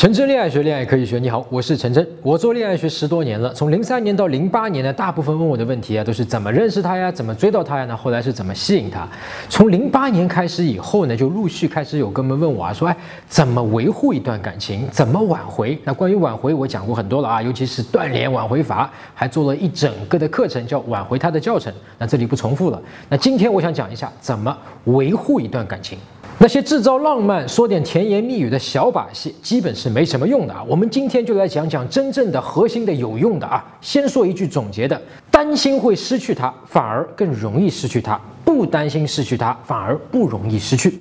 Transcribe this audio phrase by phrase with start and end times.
[0.00, 1.18] 陈真恋爱学，恋爱可以学。
[1.18, 3.52] 你好，我是陈真，我做恋爱学十多年了。
[3.52, 7.84] 从零三年到零八年呢，大部分问我的问题啊，都是怎么认识他呀，怎么追到他呀？
[7.84, 9.06] 那后来是怎么吸引他？
[9.50, 12.96] 从零八年开始以后呢，就陆续开始有哥们问我啊，说哎，
[13.28, 14.88] 怎么维护一段感情？
[14.90, 15.78] 怎么挽回？
[15.84, 21.70] 那关于挽回，我讲过很多了啊，尤其是断联挽回法，还做了一整个的课程，叫挽回他的教程。
[21.98, 22.80] 那这里不重复了。
[23.10, 25.98] 那今天我想讲一下，怎么维护一段感情。
[26.42, 30.64] 那些制造浪漫、说点甜言蜜语的小把戏，基本是没什么用的啊。
[30.66, 33.62] 我们今天就来讲讲真正的核心的有用的啊。
[33.82, 34.98] 先说一句总结的：
[35.30, 40.98] 担心会失去他，反而更容易失去他；不担心失去他，反而不容易失去。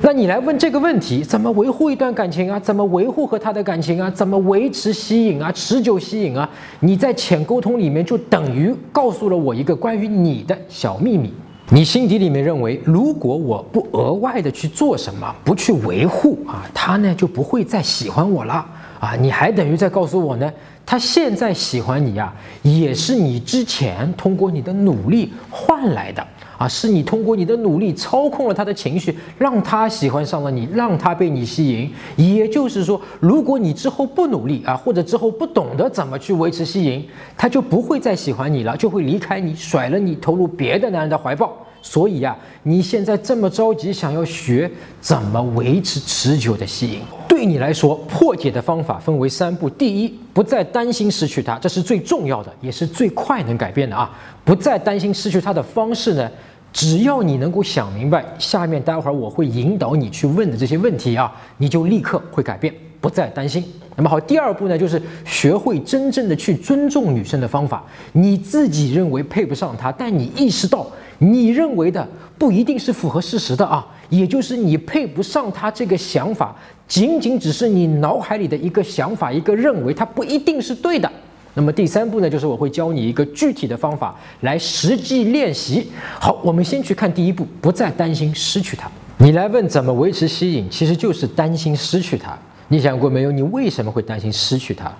[0.00, 2.58] 那你来问这个问题：怎么维护一段感情啊？
[2.58, 4.08] 怎么维护和他的感情啊？
[4.08, 5.52] 怎么维持吸引啊？
[5.52, 6.48] 持久吸引啊？
[6.80, 11.30] 你在浅沟通里面就等于告诉了我一个关于你的小秘密。
[11.72, 18.66] 你心底里面认为，如果我不额外的去做什么，不去维护啊，他呢就不会再喜欢我了
[18.98, 19.14] 啊。
[19.14, 20.52] 你还等于在告诉我呢，
[20.84, 26.26] 他现在喜欢你呀，也是你之前通过你的努力换来的
[26.60, 31.90] 啊，是你通过你的努力操控了他的情绪，让他喜欢上了你，让他被你吸引。
[32.16, 37.02] 也就是说，如果你之后不努力啊，或者之后不懂得怎么去维持吸引，
[37.34, 41.56] 他就不会再喜欢你了，就会离开你，甩了你，投入别的男人的怀抱。
[41.82, 54.10] 所以呀，你现在这么着急想要学怎么维持持久的吸引，对你来说破解的方法分为三步：第一，不再担心失去他，这是最重要的，也是最快能改变的啊！
[54.44, 56.30] 不再担心失去他的方式呢，
[56.72, 63.64] 只要你能够想明白下面待会儿我会引导你去问的这些问题啊，你就立刻会改变，不再担心。
[63.96, 67.82] 那么好，第二步呢，就是学会真正的去尊重女生的方法。
[68.12, 70.86] 你自己认为配不上她，但你意识到。
[71.22, 72.06] 你认为的
[72.38, 76.56] 不一定是符合事实的啊，也就是你配不上他这个想法，
[76.88, 81.10] 仅仅只是你脑海里的一个想法，一个认为，它不一定是对的。
[81.52, 85.86] 那么第三步呢，就是我会教你一个具体的方法来实际练习。
[86.18, 88.90] 好，我们先去看第一步，不再担心失去他。
[89.18, 92.38] 你来问怎么维持吸引，其实就是担心失去他。
[92.68, 93.30] 你想过没有？
[93.30, 94.90] 你为什么会担心失去他？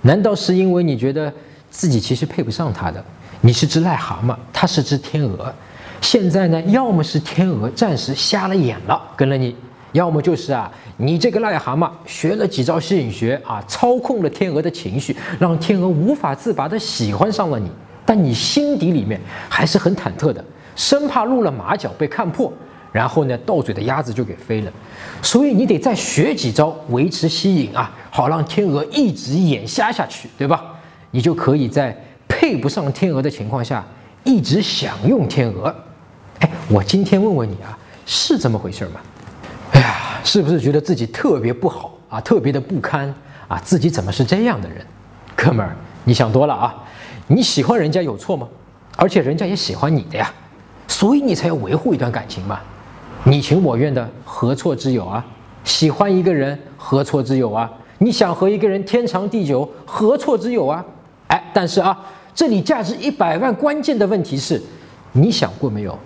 [0.00, 1.30] 难道是因为你觉得
[1.68, 3.04] 自己其实配不上他的？
[3.42, 5.52] 你是只癞蛤蟆，他是只天鹅。
[6.08, 9.52] 现在呢，要么是天鹅暂时瞎了眼了跟了你，
[9.90, 17.68] 要么就是啊，你这个癞蛤蟆学了几招吸引学啊，操控了天鹅的情绪，让天鹅无法自拔的喜欢上了你。
[18.04, 20.42] 但你心底里面还是很忐忑的，
[20.76, 22.52] 生怕露了马脚被看破，
[22.92, 24.72] 然后呢，到嘴的鸭子就给飞了。
[25.20, 30.66] 所以你得再学几招维持吸引啊，好让天鹅一直眼瞎下去，对吧？
[31.10, 33.84] 你就可以在配不上天鹅的情况下，
[34.22, 35.74] 一直享用天鹅。
[36.68, 39.00] 我今天问问你啊，是这么回事吗？
[39.70, 43.14] 哎呀，是不是觉得自己特别不好啊，特别的不堪
[43.46, 43.56] 啊？
[43.64, 44.84] 自己怎么是这样的人？
[45.36, 46.74] 哥们儿，你想多了啊！
[47.28, 48.48] 你喜欢人家有错吗？
[48.96, 50.28] 而且人家也喜欢你的呀，
[50.88, 52.58] 所以你才要维护一段感情嘛。
[53.22, 55.24] 你情我愿的何错之有啊？
[55.62, 57.70] 喜欢一个人何错之有啊？
[57.98, 60.84] 你想和一个人天长地久何错之有啊？
[61.28, 61.96] 哎，但是啊，
[62.34, 64.60] 这里价值一百万关键的问题是，
[65.12, 65.96] 你想过没有？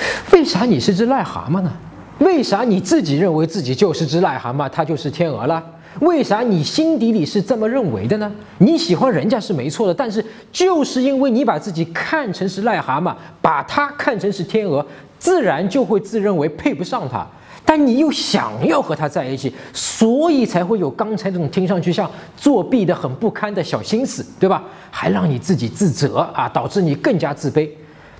[0.32, 1.72] 为啥你是只癞蛤蟆呢？
[2.18, 5.64] 为啥你自己认为自己就是只癞蛤蟆，他就是天鹅了？
[6.00, 8.30] 为啥你心底里是这么认为的呢？
[8.58, 14.84] 你喜欢人家是没错的，但是就是因为你把自己看成是癞蛤蟆，把他看成是天鹅，
[15.18, 17.26] 自然就会自认为配不上他。
[17.64, 24.62] 但你又想要和他在一起，所以才会有刚才这种听上去像作弊的很不堪的小心思，对吧？
[24.90, 27.68] 还让你自己自责啊，导致你更加自卑。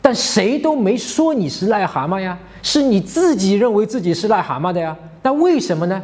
[0.00, 4.96] 但谁都没说你是癞蛤蟆呀，是你自己认为自己是癞蛤蟆的呀。
[5.22, 6.02] 那为什么呢？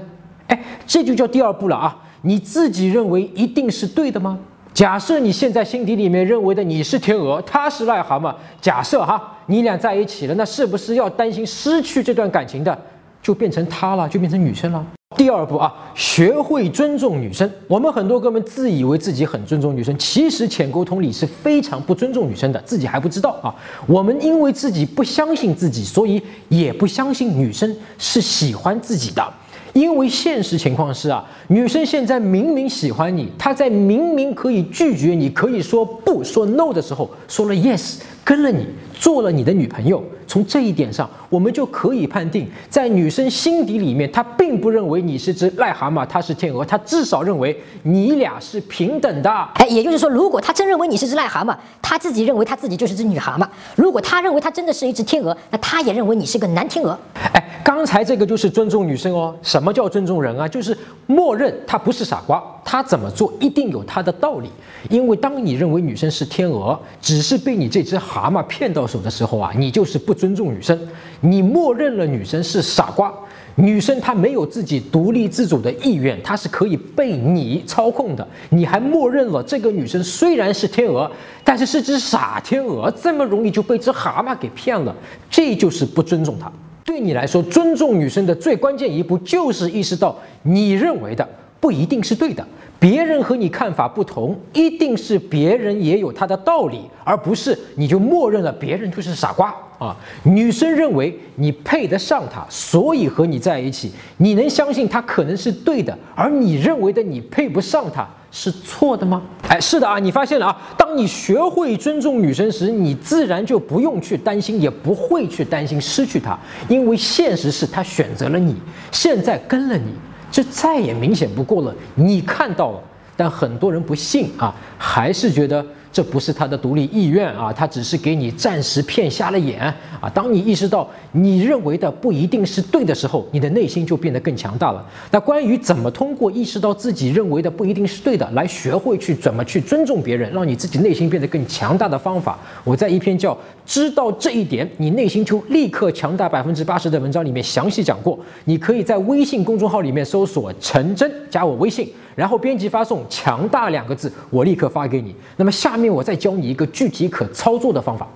[0.49, 1.97] 哎，这就叫第二步了啊！
[2.22, 4.38] 你自己认为一定是对的吗？
[4.75, 8.34] 假设你现在心底里面认为的你是天鹅，他是癞蛤蟆。
[8.60, 12.76] 假设哈，你俩在一起了，那是不是要担心失去这段感情的，
[13.25, 14.87] 就变成他了，就变成女生了？
[15.17, 17.50] 第二步啊，学会尊重女生。
[17.67, 23.55] 我们很多哥们自以为自己很尊重女生，其实浅沟通里是非常不尊重女生的，自己还不知道啊。
[23.87, 29.32] 我们因为自己不相信自己，所以也不相信女生是喜欢自己的。
[29.75, 40.03] 因为现实情况是啊，女生现在明明喜欢你，她在明明可以拒绝你，可以说不说 no 的时候，说了 yes，跟了你，做了你的女朋友。
[40.26, 49.31] 从这一点上，我们就可以判定，在女生心底里面，她并不认为你是只癞蛤蟆，她是天鹅，她至少认为你俩是平等的。
[49.55, 56.97] 哎，也就是说，如果她真认为你是只癞蛤蟆，她自己认为她自己就是只女蛤蟆；如果她认为她真的是一只天鹅，那她也认为你是个男天鹅。
[57.32, 57.44] 哎。
[57.64, 59.34] 刚才这个就是尊重女生哦。
[59.43, 60.46] 什么叫尊重人啊？
[60.46, 60.76] 就是
[61.06, 64.50] 默认她不是傻瓜，她怎么做一定有她的道理。
[64.90, 70.78] 因为当你认为女生是天鹅，只是被你这只蛤蟆骗到手的时候啊，你就是不尊重女生。
[71.20, 73.11] 你默认了女生是傻瓜。
[73.56, 78.28] 女生她没有自己独立自主的意愿，她是可以被你操控的。
[78.50, 81.11] 你还默认了这个女生虽然是天鹅，
[81.43, 84.94] 但是是只傻天鹅，这么容易就被只蛤蟆给骗了，
[85.31, 86.52] 这就是不尊重她。
[86.85, 91.27] 对你来说，尊重女生的最关键一步就是意识到你认为的
[91.59, 92.47] 不一定是对的。
[92.79, 99.97] 别人和你看法不同，一定是别人也有他的道理，而不是你就默认了别人就是傻瓜啊！
[100.25, 109.23] 女生认为你配得上她，所以和你在一起，你能相信她可能是对的，而你认为的你配不上她是错的吗？
[109.47, 110.61] 哎，是的啊，你发现了啊！
[110.77, 116.37] 当你学会尊重女生时，你自然就不用去担心，也不会去担心失去她，
[116.69, 118.57] 因为现实是她选择了你，
[118.91, 119.95] 现在跟了你。
[120.33, 122.81] 这再也明显不过了，你看到了，
[123.17, 125.65] 但很多人不信啊，还是觉得。
[125.94, 129.61] 这不是他的独立意愿啊，他只是给你暂时骗瞎了眼
[130.00, 130.11] 啊。
[130.12, 134.85] 当你意识到你认为的不一定是对的时候，你的内心就变得更强大了。
[135.12, 143.32] 那关于怎么通过意识到自己认为的不一定是对的，来学会去怎么去尊重别人，让你自己内心变得更强大的方法，我在一篇叫
[143.64, 148.19] 《知道这一点，你内心就立刻强大百分之八十》的文章里面详细讲过。
[148.47, 151.88] 你可以在微信公众号里面搜索“陈真”，加我微信。
[152.14, 155.14] 然后编辑发送“强大”两个字，我立刻发给你。
[155.37, 158.08] 那么下面我再教你一个具体可操作的方法。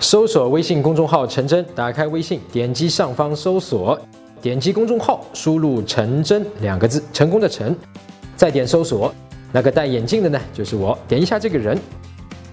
[0.00, 3.98] 搜索微信公众号“陈真”，打开微信，点击上方搜索，
[4.40, 7.76] 点击公众号，输入“陈真”两个字，成功的“陈”，
[8.36, 9.12] 再点搜索。
[9.50, 10.96] 那个戴眼镜的呢，就是我。
[11.08, 11.76] 点一下这个人，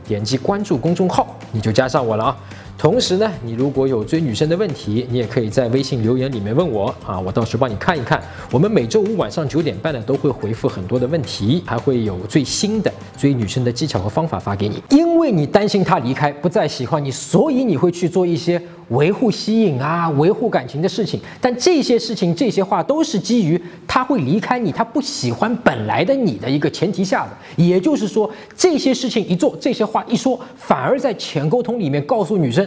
[0.08, 2.38] 点击关注公众号，你就加上我了啊。
[2.78, 8.22] 同时呢，你如果有追女生的问题，你也可以在微信留言里面问我啊，我到时帮你看一看。
[8.52, 14.84] 我们每周五晚上九点半呢，都会回复很多的问题，还会有最新的追女生的技巧和方法发给你。
[14.90, 21.20] 因为你担心她离开，不再喜欢你，所以你会去做一些维护吸引啊、维护感情的事情。
[21.40, 27.32] 但这些事情、这些话都是基于他会离开你，他不喜欢本来的你的一个前提下的。
[27.56, 32.65] 也就是说，这些事情一做，这些话一说，反而在浅沟通里面告诉女生。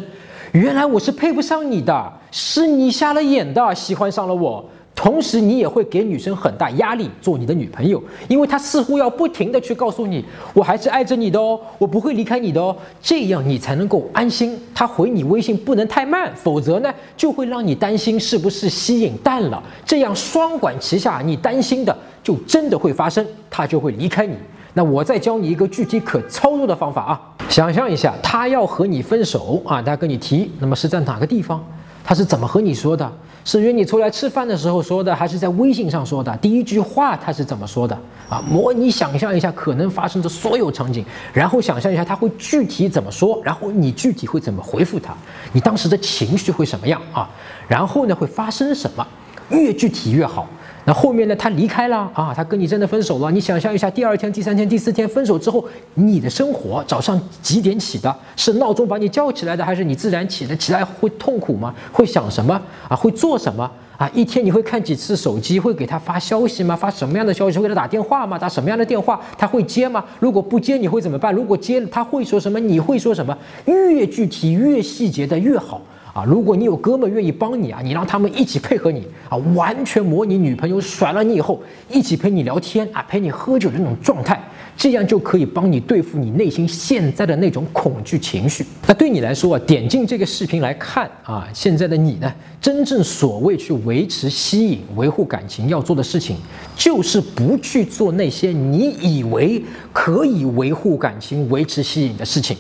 [0.53, 4.65] 原来我是配不上你的，是你瞎了眼的，喜欢上了我。
[4.95, 14.59] 同时，你也会给女生很大压力，做你的女朋友，因为她似乎要不停的去告诉你，我还是爱着你的哦，我不会离开你的哦，这样你才能够安心。
[14.75, 19.63] 她回你微信不能太慢，否则呢，就会让你担心是不是吸引淡了。
[19.85, 24.35] 这样双管齐下，你担心的就真的会发生，她就会离开你。
[24.75, 27.21] 那我再教你一个具体可操作的方法啊！
[27.49, 31.65] 想象一下，他要和你分手啊，他跟你提，那么是在哪个地方？
[32.05, 33.11] 他是怎么和你说的？
[33.45, 36.37] 是约你出来吃饭的时候说的，还是在微信上说的？
[36.37, 37.99] 第一句话他是怎么说的？
[38.29, 41.03] 啊，模拟想象一下可能发生的所有场景，
[41.33, 45.15] 然后想象一下他会具体怎么说，然后你具体会怎么回复他？
[45.53, 47.29] 你当时的情绪会什么样啊？
[47.67, 49.07] 然后呢，会发生什么？
[49.49, 50.47] 越具体越好。
[50.89, 51.37] 那后面呢？
[51.37, 53.31] 他离开了啊，他跟你真的分手了。
[53.31, 55.63] 你想象一下，第二天、第三天、第四天分手之后，
[55.93, 58.17] 你的生活早上几点起的？
[58.37, 60.57] 是闹钟把你叫起来的，还是你自然起的？
[60.57, 61.75] 起来会痛苦吗？
[61.93, 62.59] 会想什么
[62.89, 62.97] 啊？
[62.97, 64.11] 会做什么啊？
[64.15, 65.61] 一天你会看几次手机？
[65.61, 66.75] 会给他发消息吗？
[66.75, 67.59] 发什么样的消息？
[67.59, 68.39] 会给他打电话吗？
[68.39, 69.21] 打什么样的电话？
[69.37, 70.03] 他会接吗？
[70.19, 71.35] 如果不接，你会怎么办？
[71.35, 72.59] 如果接，他会说什么？
[72.59, 73.37] 你会说什么？
[73.67, 75.83] 越具体、越细节的越好。
[76.19, 84.43] 啊，如果你有哥们愿意帮你啊，你让他们一起配合你啊，完全模拟女朋友甩了你以后，一起陪你聊天啊，陪你喝酒的那种状态，
[84.77, 88.67] 这样就可以帮你对付你内心现在的那种恐惧情绪。
[88.89, 92.29] 那对你来说啊，点进这个视频来看啊，现在的你呢，
[92.61, 96.37] 真正所谓去维持、吸引、维护感情要做的事情，
[96.75, 102.57] 就是不去做那些你以为可以维护感情、维持吸引的事情。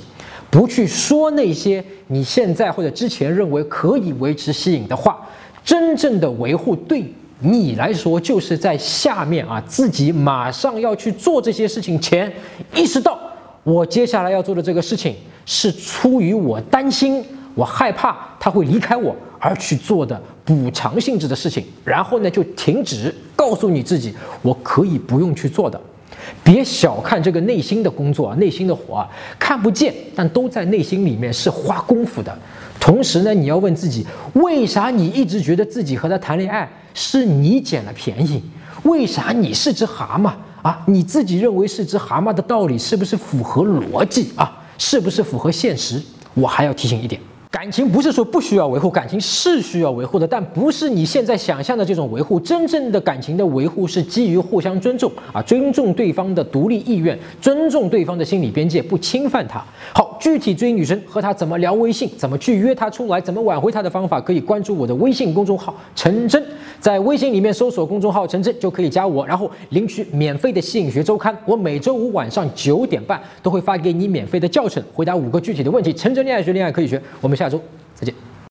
[0.50, 5.18] 不去说那些你现在或者之前认为可以维持吸引的话，
[5.64, 7.04] 真正的维护对
[7.40, 12.32] 你来说，就是在下面啊，自己马上要去做这些事情前，
[12.74, 13.18] 意识到
[13.62, 15.14] 我接下来要做的这个事情
[15.44, 17.22] 是出于我担心、
[17.54, 25.78] 我害怕他会离开我而去做的补偿性质的事情，然后呢就停止，告诉你自己我可以不用去做的。
[26.42, 29.08] 别小看这个内心的工作啊，内心的活啊，
[29.38, 32.36] 看不见，但都在内心里面是花功夫的。
[32.80, 38.42] 同时呢，你要问自己，为啥你一直觉得自己和他谈恋爱是你捡了便宜？
[38.84, 40.32] 为啥你是只蛤蟆
[40.62, 40.80] 啊？
[40.86, 44.56] 你自己认为是只蛤蟆的道理是不是符合逻辑啊？
[44.78, 46.00] 是不是符合现实？
[46.34, 52.38] 我还要提醒一点，感情不是说不需要维护，感情是需要维护的，但不是你现在想象的这种维护。
[52.38, 59.64] 真正的感情的维护是基于互相尊重啊，尊重对方的独立意愿，尊重对方的心理边界，不侵犯他。
[59.94, 66.42] 好，具体追女生和她怎么聊微信，怎么去约她出来，怎么挽回她的方法，可以关注我的微信公众号陈真，
[66.80, 71.36] 在微信里面搜索公众号陈真就可以加我，然后领取免费的吸引学周刊。
[71.44, 75.92] 我每周五晚上九点半都会发给你免费的教程，回答五个具体的问题。
[75.92, 77.00] 陈真恋爱学，恋爱可以学。
[77.20, 77.60] 我们下周
[77.94, 78.14] 再见